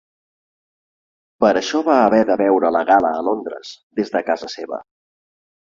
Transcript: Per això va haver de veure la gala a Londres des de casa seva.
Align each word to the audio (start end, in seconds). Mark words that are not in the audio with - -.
Per 1.45 1.51
això 1.61 1.83
va 1.89 1.99
haver 2.07 2.23
de 2.31 2.39
veure 2.43 2.73
la 2.77 2.83
gala 2.91 3.15
a 3.19 3.23
Londres 3.31 3.79
des 4.01 4.15
de 4.19 4.27
casa 4.33 4.53
seva. 4.59 4.87